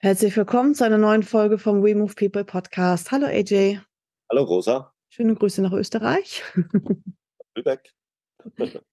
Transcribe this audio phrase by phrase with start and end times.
[0.00, 3.10] Herzlich willkommen zu einer neuen Folge vom We Move People Podcast.
[3.10, 3.80] Hallo AJ.
[4.30, 4.94] Hallo Rosa.
[5.08, 6.44] Schöne Grüße nach Österreich.
[7.56, 7.92] Lübeck.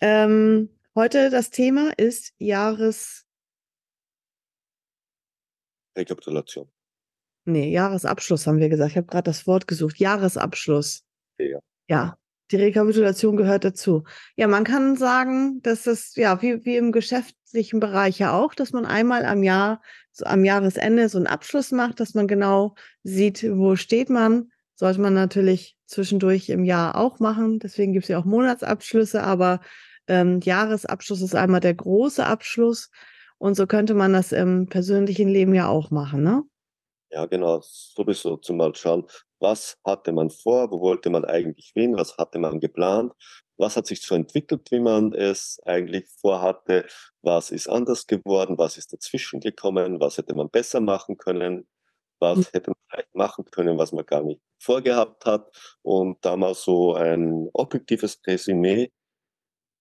[0.00, 3.26] ähm, heute das Thema ist Jahres.
[5.94, 6.72] Rekapitulation.
[7.44, 8.92] Nee, Jahresabschluss haben wir gesagt.
[8.92, 9.98] Ich habe gerade das Wort gesucht.
[9.98, 11.04] Jahresabschluss.
[11.38, 11.60] Ja.
[11.86, 12.18] Ja,
[12.50, 14.04] die Rekapitulation gehört dazu.
[14.36, 18.72] Ja, man kann sagen, dass das, ja, wie, wie im geschäftlichen Bereich ja auch, dass
[18.72, 19.82] man einmal am Jahr,
[20.12, 24.50] so am Jahresende so einen Abschluss macht, dass man genau sieht, wo steht man.
[24.74, 27.58] Sollte man natürlich zwischendurch im Jahr auch machen.
[27.58, 29.60] Deswegen gibt es ja auch Monatsabschlüsse, aber
[30.06, 32.90] ähm, Jahresabschluss ist einmal der große Abschluss.
[33.38, 36.42] Und so könnte man das im persönlichen Leben ja auch machen, ne?
[37.10, 39.04] Ja, genau, sowieso zumal schauen,
[39.40, 43.12] was hatte man vor, wo wollte man eigentlich hin, was hatte man geplant,
[43.56, 46.86] was hat sich so entwickelt, wie man es eigentlich vorhatte,
[47.22, 51.66] was ist anders geworden, was ist dazwischen gekommen, was hätte man besser machen können,
[52.20, 52.44] was mhm.
[52.52, 55.50] hätte man vielleicht machen können, was man gar nicht vorgehabt hat?
[55.82, 58.90] Und da mal so ein objektives Resümee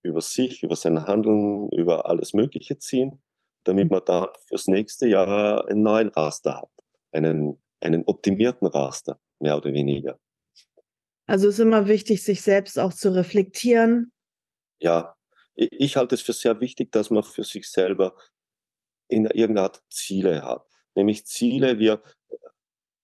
[0.03, 3.21] über sich, über sein Handeln, über alles Mögliche ziehen,
[3.63, 3.95] damit mhm.
[3.95, 6.69] man dann fürs nächste Jahr einen neuen Raster hat
[7.15, 10.19] einen, einen optimierten Raster, mehr oder weniger.
[11.27, 14.11] Also ist immer wichtig, sich selbst auch zu reflektieren.
[14.79, 15.15] Ja,
[15.55, 18.15] ich, ich halte es für sehr wichtig, dass man für sich selber
[19.07, 20.65] in irgendeiner Art Ziele hat.
[20.95, 22.01] Nämlich Ziele, wir,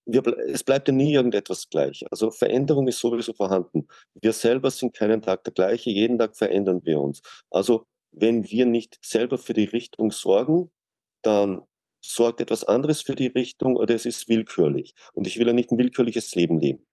[0.05, 2.05] wir, es bleibt ja nie irgendetwas gleich.
[2.11, 3.87] Also Veränderung ist sowieso vorhanden.
[4.13, 7.21] Wir selber sind keinen Tag der gleiche, jeden Tag verändern wir uns.
[7.49, 10.71] Also wenn wir nicht selber für die Richtung sorgen,
[11.23, 11.63] dann
[12.01, 14.93] sorgt etwas anderes für die Richtung oder es ist willkürlich.
[15.13, 16.85] Und ich will ja nicht ein willkürliches Leben leben,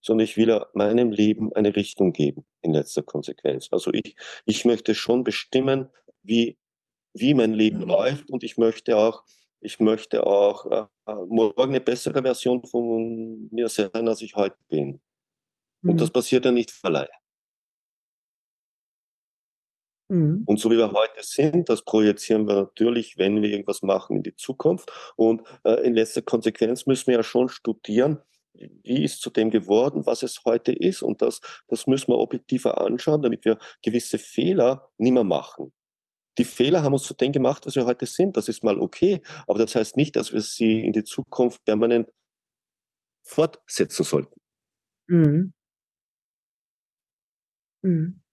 [0.00, 3.68] sondern ich will ja meinem Leben eine Richtung geben in letzter Konsequenz.
[3.72, 4.16] Also ich,
[4.46, 5.90] ich möchte schon bestimmen,
[6.22, 6.56] wie,
[7.12, 7.88] wie mein Leben mhm.
[7.88, 9.24] läuft und ich möchte auch,
[9.60, 15.00] ich möchte auch äh, morgen eine bessere Version von mir sein, als ich heute bin.
[15.82, 15.98] Und mhm.
[15.98, 17.08] das passiert ja nicht verleihen.
[20.08, 20.42] Mhm.
[20.46, 24.22] Und so wie wir heute sind, das projizieren wir natürlich, wenn wir irgendwas machen, in
[24.22, 24.92] die Zukunft.
[25.16, 28.18] Und äh, in letzter Konsequenz müssen wir ja schon studieren,
[28.52, 31.02] wie ist zu dem geworden, was es heute ist.
[31.02, 35.72] Und das, das müssen wir objektiver anschauen, damit wir gewisse Fehler nicht mehr machen.
[36.38, 38.36] Die Fehler haben uns zu dem gemacht, was wir heute sind.
[38.36, 39.22] Das ist mal okay.
[39.46, 42.08] Aber das heißt nicht, dass wir sie in die Zukunft permanent
[43.22, 44.40] fortsetzen sollten.
[45.06, 45.52] Mhm.
[47.82, 48.23] Mhm.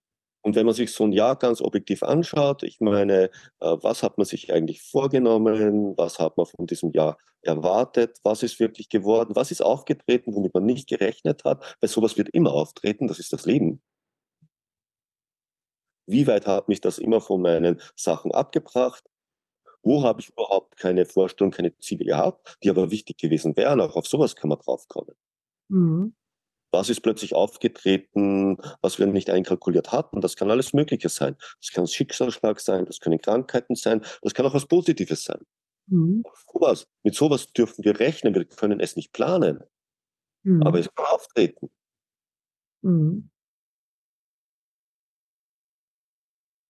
[0.41, 3.25] Und wenn man sich so ein Jahr ganz objektiv anschaut, ich meine,
[3.59, 8.44] äh, was hat man sich eigentlich vorgenommen, was hat man von diesem Jahr erwartet, was
[8.44, 12.53] ist wirklich geworden, was ist aufgetreten, womit man nicht gerechnet hat, weil sowas wird immer
[12.53, 13.81] auftreten, das ist das Leben.
[16.07, 19.03] Wie weit hat mich das immer von meinen Sachen abgebracht?
[19.84, 23.81] Wo habe ich überhaupt keine Vorstellung, keine Ziele gehabt, die aber wichtig gewesen wären?
[23.81, 25.16] Auch auf sowas kann man draufkommen.
[25.69, 26.16] Mhm
[26.72, 30.22] was ist plötzlich aufgetreten, was wir nicht einkalkuliert hatten.
[30.22, 31.36] Das kann alles Mögliche sein.
[31.59, 35.42] Das kann Schicksalsschlag sein, das können Krankheiten sein, das kann auch was Positives sein.
[35.88, 36.24] Mhm.
[36.52, 39.64] Sowas, mit sowas dürfen wir rechnen, wir können es nicht planen.
[40.44, 40.64] Mhm.
[40.64, 41.70] Aber es kann auftreten.
[42.82, 43.30] Mhm.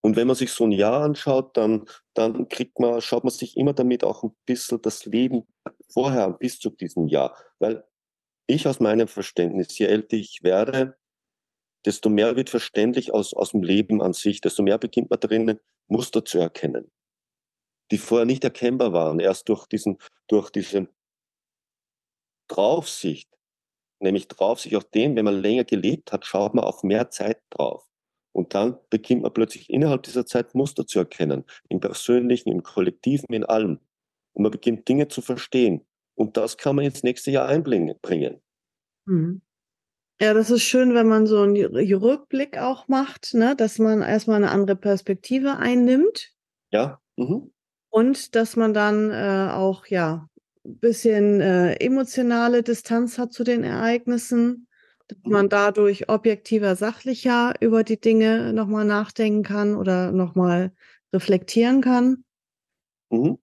[0.03, 1.85] Und wenn man sich so ein Jahr anschaut, dann,
[2.15, 5.47] dann kriegt man, schaut man sich immer damit auch ein bisschen das Leben
[5.89, 7.37] vorher bis zu diesem Jahr.
[7.59, 7.83] Weil
[8.51, 10.97] ich aus meinem Verständnis, je älter ich werde,
[11.85, 15.59] desto mehr wird verständlich aus, aus dem Leben an sich, desto mehr beginnt man drinnen
[15.87, 16.91] Muster zu erkennen,
[17.91, 19.19] die vorher nicht erkennbar waren.
[19.19, 19.97] Erst durch diesen,
[20.27, 20.87] durch diese
[22.47, 23.29] Draufsicht,
[23.99, 27.87] nämlich Draufsicht auf den, wenn man länger gelebt hat, schaut man auf mehr Zeit drauf.
[28.33, 33.33] Und dann beginnt man plötzlich innerhalb dieser Zeit Muster zu erkennen, im Persönlichen, im Kollektiven,
[33.33, 33.79] in allem.
[34.33, 35.85] Und man beginnt Dinge zu verstehen.
[36.15, 37.95] Und das kann man ins nächste Jahr einbringen.
[39.05, 39.41] Mhm.
[40.21, 43.55] Ja, das ist schön, wenn man so einen Rückblick auch macht, ne?
[43.55, 46.31] dass man erstmal eine andere Perspektive einnimmt.
[46.71, 47.01] Ja.
[47.17, 47.51] Mhm.
[47.89, 50.29] Und dass man dann äh, auch, ja,
[50.63, 54.67] ein bisschen äh, emotionale Distanz hat zu den Ereignissen,
[55.07, 55.31] dass mhm.
[55.31, 60.71] man dadurch objektiver, sachlicher über die Dinge nochmal nachdenken kann oder nochmal
[61.11, 62.23] reflektieren kann.
[63.09, 63.39] Mhm.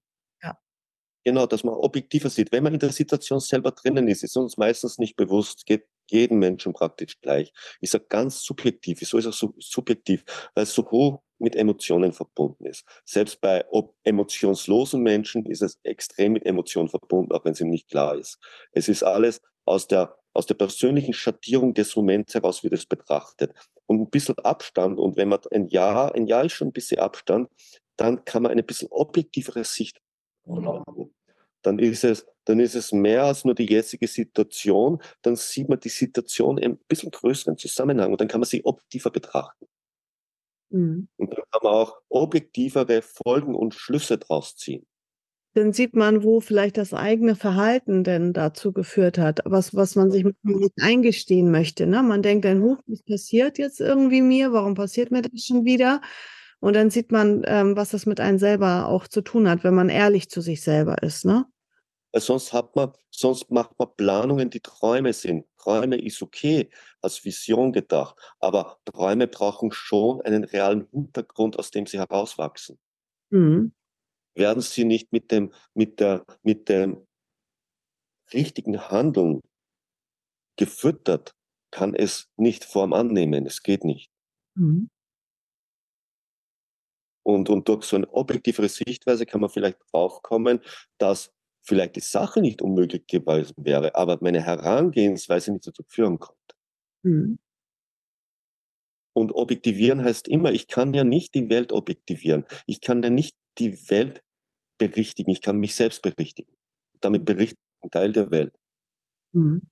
[1.25, 2.53] Genau, dass man objektiver sieht.
[2.53, 6.39] Wenn man in der Situation selber drinnen ist, ist uns meistens nicht bewusst, geht jedem
[6.39, 7.53] Menschen praktisch gleich.
[7.81, 9.01] Ich sage ganz subjektiv.
[9.01, 10.25] Wieso ist er so subjektiv?
[10.55, 12.85] Weil es so hoch mit Emotionen verbunden ist.
[13.05, 13.65] Selbst bei
[14.05, 18.39] emotionslosen Menschen ist es extrem mit Emotionen verbunden, auch wenn es ihm nicht klar ist.
[18.73, 23.53] Es ist alles aus der, aus der persönlichen Schattierung des Moments heraus wird es betrachtet.
[23.87, 26.99] Und ein bisschen Abstand, und wenn man ein Jahr, ein Jahr ist schon ein bisschen
[26.99, 27.49] Abstand,
[27.97, 30.01] dann kann man eine bisschen objektivere Sicht.
[31.63, 35.03] Dann ist es, dann ist es mehr als nur die jetzige Situation.
[35.23, 38.65] Dann sieht man die Situation in ein bisschen größeren Zusammenhang und dann kann man sie
[38.65, 39.67] objektiver betrachten.
[40.71, 41.09] Mhm.
[41.17, 44.87] Und dann kann man auch objektivere Folgen und Schlüsse draus ziehen.
[45.55, 50.11] Dann sieht man, wo vielleicht das eigene Verhalten denn dazu geführt hat, was, was man
[50.11, 51.87] sich nicht eingestehen möchte.
[51.87, 52.03] Ne?
[52.03, 54.53] Man denkt dann, huch, was passiert jetzt irgendwie mir?
[54.53, 56.01] Warum passiert mir das schon wieder?
[56.61, 59.75] Und dann sieht man, ähm, was das mit einem selber auch zu tun hat, wenn
[59.75, 61.47] man ehrlich zu sich selber ist, ne?
[62.13, 65.45] Weil sonst hat man, sonst macht man Planungen, die Träume sind.
[65.59, 66.71] Träume ist okay,
[67.03, 68.17] als Vision gedacht.
[68.41, 72.79] Aber Träume brauchen schon einen realen Hintergrund, aus dem sie herauswachsen.
[73.31, 73.73] Mhm.
[74.35, 77.07] Werden sie nicht mit dem, mit der, mit dem
[78.33, 79.43] richtigen Handeln
[80.57, 81.35] gefüttert,
[81.71, 83.47] kann es nicht Form annehmen.
[83.47, 84.11] Es geht nicht.
[84.55, 84.89] Mhm.
[87.29, 90.61] Und, und durch so eine objektivere Sichtweise kann man vielleicht draufkommen,
[90.97, 91.31] dass
[91.61, 96.55] vielleicht die Sache nicht unmöglich gewesen wäre, aber meine Herangehensweise nicht dazu führen konnte.
[97.03, 97.39] Mhm.
[99.13, 102.47] Und objektivieren heißt immer, ich kann ja nicht die Welt objektivieren.
[102.65, 104.23] Ich kann ja nicht die Welt
[104.79, 105.31] berichtigen.
[105.31, 106.57] Ich kann mich selbst berichtigen.
[107.03, 108.55] Damit berichten ein Teil der Welt.
[109.33, 109.69] Mhm.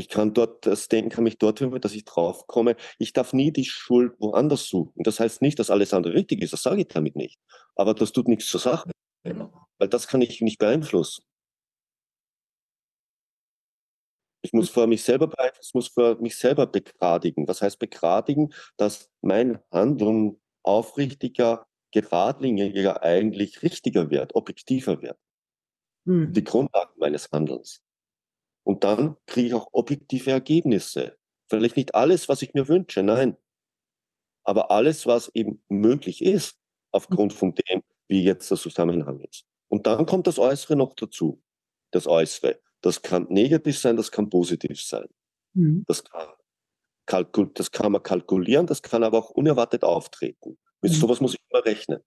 [0.00, 2.74] Ich kann dort das Denken, kann mich dort führen, dass ich draufkomme.
[2.98, 4.94] Ich darf nie die Schuld woanders suchen.
[4.96, 6.54] Das heißt nicht, dass alles andere richtig ist.
[6.54, 7.38] Das sage ich damit nicht.
[7.74, 8.90] Aber das tut nichts zur Sache.
[9.24, 11.22] Weil das kann ich nicht beeinflussen.
[14.40, 17.46] Ich muss vor mich selber beeinflussen, ich muss vor mich selber begradigen.
[17.46, 18.54] Was heißt begradigen?
[18.78, 25.18] Dass mein Handeln aufrichtiger, geradliniger eigentlich richtiger wird, objektiver wird.
[26.06, 26.32] Hm.
[26.32, 27.82] Die Grundlagen meines Handelns.
[28.64, 31.16] Und dann kriege ich auch objektive Ergebnisse.
[31.48, 33.36] Vielleicht nicht alles, was ich mir wünsche, nein.
[34.44, 36.58] Aber alles, was eben möglich ist,
[36.92, 39.44] aufgrund von dem, wie jetzt der Zusammenhang ist.
[39.68, 41.42] Und dann kommt das Äußere noch dazu.
[41.90, 42.60] Das Äußere.
[42.80, 45.06] Das kann negativ sein, das kann positiv sein.
[45.54, 45.84] Mhm.
[45.86, 50.58] Das, kann das kann man kalkulieren, das kann aber auch unerwartet auftreten.
[50.80, 50.96] Mit mhm.
[50.96, 52.00] sowas muss ich immer rechnen,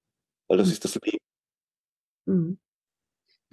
[0.47, 0.73] weil das mhm.
[0.73, 2.59] ist das Leben.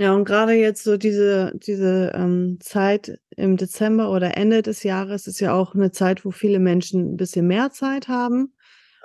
[0.01, 5.27] Ja, und gerade jetzt so diese, diese ähm, Zeit im Dezember oder Ende des Jahres
[5.27, 8.55] ist ja auch eine Zeit, wo viele Menschen ein bisschen mehr Zeit haben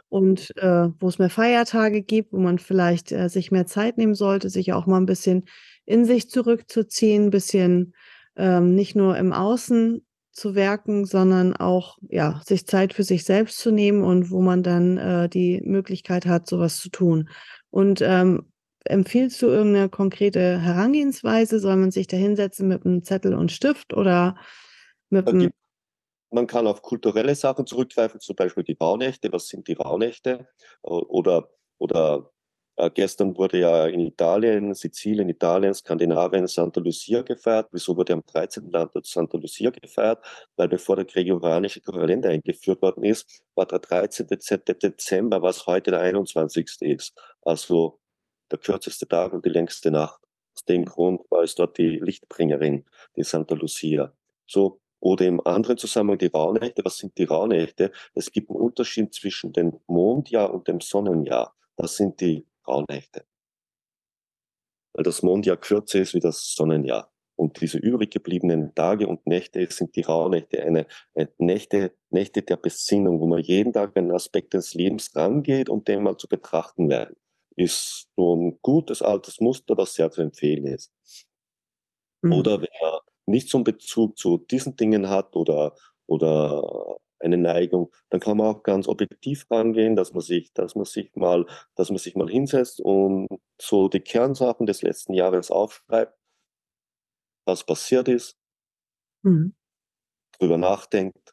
[0.08, 4.16] und äh, wo es mehr Feiertage gibt, wo man vielleicht äh, sich mehr Zeit nehmen
[4.16, 5.44] sollte, sich auch mal ein bisschen
[5.84, 7.94] in sich zurückzuziehen, ein bisschen
[8.38, 13.58] ähm, nicht nur im Außen zu werken, sondern auch ja sich Zeit für sich selbst
[13.60, 17.28] zu nehmen und wo man dann äh, die Möglichkeit hat, sowas zu tun.
[17.70, 18.46] Und ähm,
[18.86, 21.60] empfiehlst du irgendeine konkrete Herangehensweise?
[21.60, 24.36] Soll man sich da hinsetzen mit einem Zettel und Stift oder
[25.10, 25.52] mit einem.
[26.32, 29.32] Man kann auf kulturelle Sachen zurückgreifen, zum Beispiel die Rauhnächte.
[29.32, 30.48] Was sind die Rauhnächte?
[30.82, 32.32] Oder, oder
[32.78, 37.70] äh, gestern wurde ja in Italien, Sizilien, Italien, Skandinavien Santa Lucia gefeiert.
[37.72, 38.70] Wieso wurde am 13.
[38.70, 40.24] Land Santa Lucia gefeiert?
[40.58, 44.28] Weil bevor der gregorianische Kalender eingeführt worden ist, war der 13.
[44.28, 46.82] Dezember, was heute der 21.
[46.82, 47.18] ist.
[47.44, 48.00] Also
[48.56, 50.22] der kürzeste Tag und die längste Nacht.
[50.56, 52.86] Aus dem Grund war es dort die Lichtbringerin,
[53.18, 54.14] die Santa Lucia.
[54.48, 56.86] So, oder im anderen Zusammenhang die Rauhnächte.
[56.86, 57.92] Was sind die Rauhnächte?
[58.14, 61.54] Es gibt einen Unterschied zwischen dem Mondjahr und dem Sonnenjahr.
[61.76, 63.26] Das sind die Rauhnächte.
[64.94, 67.12] Weil das Mondjahr kürzer ist wie das Sonnenjahr.
[67.36, 72.56] Und diese übrig gebliebenen Tage und Nächte sind die Rauhnächte, eine, eine Nächte, Nächte der
[72.56, 76.90] Besinnung, wo man jeden Tag einen Aspekt des Lebens rangeht und den mal zu betrachten
[76.90, 77.18] werden
[77.56, 80.92] ist so ein gutes altes Muster, das sehr zu empfehlen ist.
[82.22, 82.34] Mhm.
[82.34, 87.92] Oder wenn man nicht so einen Bezug zu diesen Dingen hat oder, oder eine Neigung,
[88.10, 91.46] dann kann man auch ganz objektiv rangehen, dass man sich, dass man sich mal,
[91.76, 93.28] dass man sich mal hinsetzt und
[93.60, 96.14] so die Kernsachen des letzten Jahres aufschreibt,
[97.46, 98.38] was passiert ist,
[99.24, 99.56] mhm.
[100.38, 101.25] drüber nachdenkt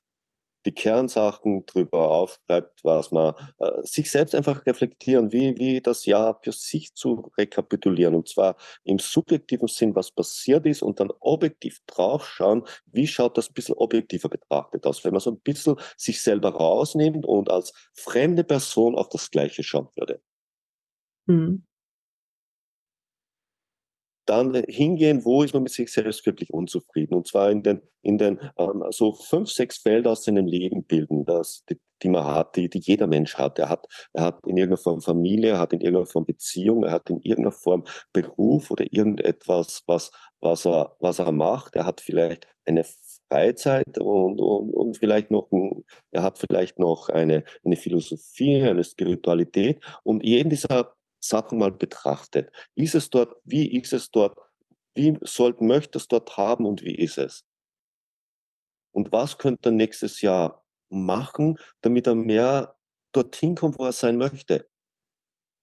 [0.67, 6.39] die Kernsachen drüber aufschreibt, was man äh, sich selbst einfach reflektieren, wie, wie das Jahr
[6.43, 8.15] für sich zu rekapitulieren.
[8.15, 13.51] Und zwar im subjektiven Sinn, was passiert ist und dann objektiv draufschauen, wie schaut das
[13.51, 17.73] ein bisschen objektiver betrachtet aus, wenn man so ein bisschen sich selber rausnimmt und als
[17.95, 20.21] fremde Person auf das Gleiche schauen würde.
[21.27, 21.65] Hm.
[24.27, 27.15] Dann hingehen, wo ist man mit sich selbst wirklich unzufrieden.
[27.15, 31.25] Und zwar in den, in den ähm, so fünf, sechs Felder aus seinem Leben bilden,
[31.25, 33.59] das, die, die man hat, die, die jeder Mensch hat.
[33.59, 36.93] Er hat, er hat in irgendeiner Form Familie, er hat in irgendeiner Form Beziehung, er
[36.93, 40.11] hat in irgendeiner Form Beruf oder irgendetwas, was,
[40.41, 41.77] was, er, was er macht.
[41.77, 42.85] Er hat vielleicht eine
[43.29, 45.49] Freizeit und, und, und vielleicht noch,
[46.11, 52.53] er hat vielleicht noch eine, eine Philosophie, eine Spiritualität und jeden dieser Sachen mal betrachtet.
[52.75, 54.37] Ist es dort, wie ist es dort,
[54.95, 57.45] wie sollten, möchte es dort haben und wie ist es?
[58.95, 62.77] Und was könnte er nächstes Jahr machen, damit er mehr
[63.13, 64.69] dorthin kommt, wo er sein möchte?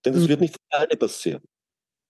[0.05, 0.29] Denn das mhm.
[0.29, 1.43] wird nicht von alleine passieren.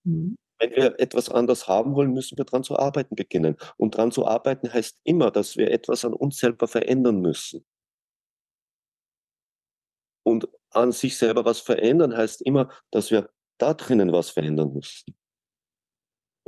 [0.04, 0.36] Mhm.
[0.58, 3.56] Wenn wir etwas anders haben wollen, müssen wir daran zu arbeiten beginnen.
[3.76, 7.64] Und daran zu arbeiten heißt immer, dass wir etwas an uns selber verändern müssen.
[10.22, 13.30] Und an sich selber was verändern heißt immer, dass wir
[13.60, 15.14] da drinnen was verändern müssen.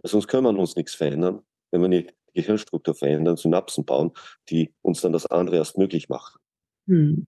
[0.02, 4.12] Sonst können wir uns nichts verändern, wenn wir nicht die Gehirnstruktur verändern, Synapsen bauen,
[4.48, 6.40] die uns dann das andere erst möglich machen.
[6.88, 7.26] Hm.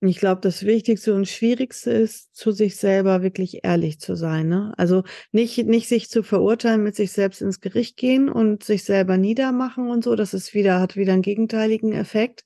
[0.00, 4.48] Ich glaube, das Wichtigste und Schwierigste ist, zu sich selber wirklich ehrlich zu sein.
[4.48, 4.74] Ne?
[4.76, 9.16] Also nicht, nicht sich zu verurteilen, mit sich selbst ins Gericht gehen und sich selber
[9.16, 10.14] niedermachen und so.
[10.14, 12.44] Das ist wieder, hat wieder einen gegenteiligen Effekt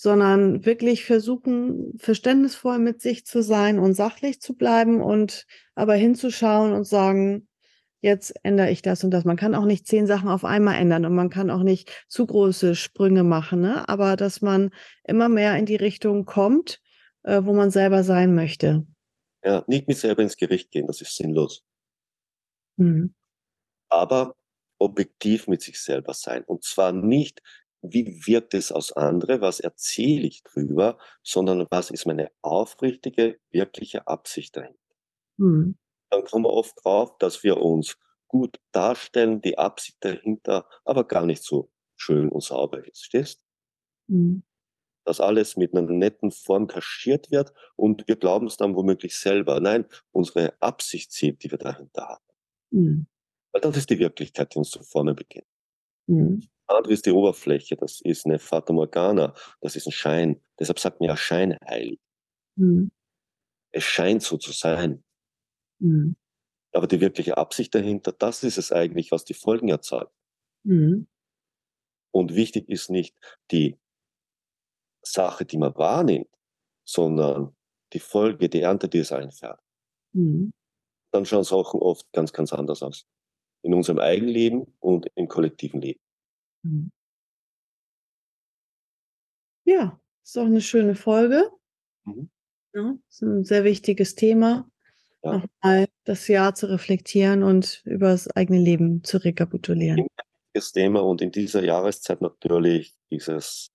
[0.00, 6.72] sondern wirklich versuchen, verständnisvoll mit sich zu sein und sachlich zu bleiben und aber hinzuschauen
[6.72, 7.48] und sagen,
[8.00, 9.26] jetzt ändere ich das und das.
[9.26, 12.24] Man kann auch nicht zehn Sachen auf einmal ändern und man kann auch nicht zu
[12.24, 13.86] große Sprünge machen, ne?
[13.90, 14.70] aber dass man
[15.04, 16.80] immer mehr in die Richtung kommt,
[17.24, 18.86] äh, wo man selber sein möchte.
[19.44, 21.62] Ja, nicht mit selber ins Gericht gehen, das ist sinnlos.
[22.78, 23.12] Mhm.
[23.90, 24.34] Aber
[24.78, 26.42] objektiv mit sich selber sein.
[26.44, 27.42] Und zwar nicht
[27.82, 34.06] wie wirkt es aus andere, was erzähle ich drüber, sondern was ist meine aufrichtige, wirkliche
[34.06, 34.78] Absicht dahinter.
[35.38, 35.78] Mhm.
[36.10, 37.96] Dann kommen wir oft drauf, dass wir uns
[38.28, 43.04] gut darstellen, die Absicht dahinter aber gar nicht so schön und sauber ist.
[43.04, 43.40] Stehst?
[44.08, 44.42] Mhm.
[45.04, 49.58] Dass alles mit einer netten Form kaschiert wird und wir glauben es dann womöglich selber.
[49.60, 52.24] Nein, unsere Absicht zählt, die wir dahinter haben.
[52.70, 53.06] Mhm.
[53.52, 55.46] Weil das ist die Wirklichkeit, die uns zu formen beginnt.
[56.06, 56.42] Mhm
[56.76, 60.40] andere ist die Oberfläche, das ist eine Fata Morgana, das ist ein Schein.
[60.58, 61.98] Deshalb sagt man ja scheinheilig.
[62.56, 62.90] Mhm.
[63.72, 65.04] Es scheint so zu sein.
[65.78, 66.16] Mhm.
[66.72, 70.12] Aber die wirkliche Absicht dahinter, das ist es eigentlich, was die Folgen erzeugt.
[70.64, 71.08] Mhm.
[72.12, 73.16] Und wichtig ist nicht
[73.50, 73.78] die
[75.02, 76.28] Sache, die man wahrnimmt,
[76.84, 77.56] sondern
[77.92, 79.60] die Folge, die Ernte, die es einfährt.
[80.12, 80.52] Mhm.
[81.12, 83.06] Dann schauen Sachen oft ganz, ganz anders aus.
[83.62, 86.00] In unserem eigenen Leben und im kollektiven Leben.
[86.64, 86.90] Mhm.
[89.66, 91.50] Ja, ist doch eine schöne Folge.
[92.04, 92.30] Mhm.
[92.74, 94.70] Ja, ist ein sehr wichtiges Thema,
[95.24, 95.38] Ja.
[95.62, 100.06] nochmal das Jahr zu reflektieren und über das eigene Leben zu rekapitulieren.
[100.54, 103.68] wichtiges Thema und in dieser Jahreszeit natürlich ist es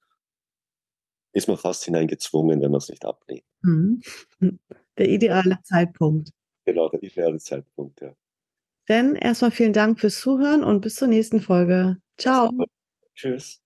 [1.35, 3.43] ist man fast hineingezwungen, wenn man es nicht ablehnt.
[3.61, 4.01] Mhm.
[4.97, 6.29] Der ideale Zeitpunkt.
[6.65, 8.15] Genau, der ideale Zeitpunkt, ja.
[8.87, 11.97] Dann erstmal vielen Dank fürs Zuhören und bis zur nächsten Folge.
[12.17, 12.51] Ciao.
[13.15, 13.59] Tschüss.